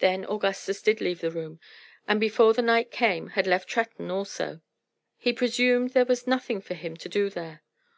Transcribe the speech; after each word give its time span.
Then 0.00 0.26
Augustus 0.26 0.82
did 0.82 1.00
leave 1.00 1.22
the 1.22 1.30
room, 1.30 1.58
and 2.06 2.20
before 2.20 2.52
the 2.52 2.60
night 2.60 2.90
came 2.90 3.28
had 3.28 3.46
left 3.46 3.70
Tretton 3.70 4.10
also. 4.10 4.60
He 5.16 5.32
presumed 5.32 5.92
there 5.94 6.04
was 6.04 6.26
nothing 6.26 6.60
for 6.60 6.74
him 6.74 6.94
to 6.98 7.08
do 7.08 7.30
there. 7.30 7.62